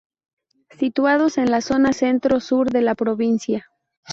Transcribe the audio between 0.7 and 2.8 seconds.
Situados en la zona centro sur